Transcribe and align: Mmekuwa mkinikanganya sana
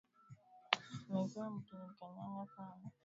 Mmekuwa 1.09 1.45
mkinikanganya 1.53 2.45
sana 2.55 2.89